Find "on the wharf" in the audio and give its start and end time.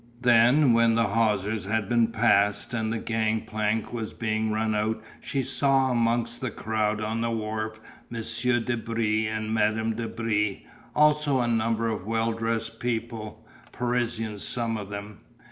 7.01-7.79